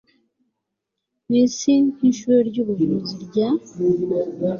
ku 1.23 1.29
isi 1.43 1.73
nk'ishuri 1.93 2.41
ry'ubuvuzi 2.49 3.13
rya 3.25 3.47